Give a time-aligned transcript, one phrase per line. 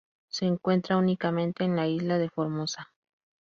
[0.31, 2.91] Se encuentra únicamente en la isla de Formosa.